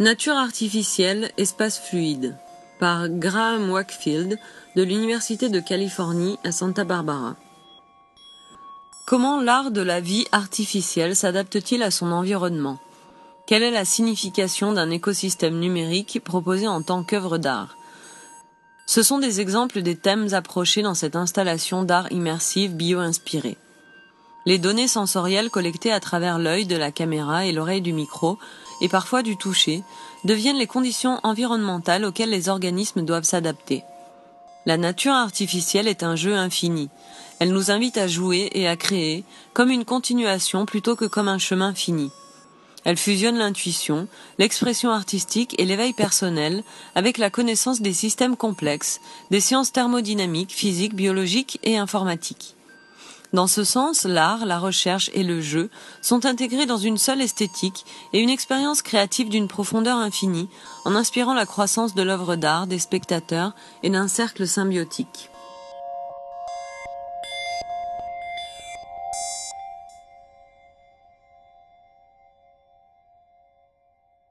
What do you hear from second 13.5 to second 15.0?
est la signification d'un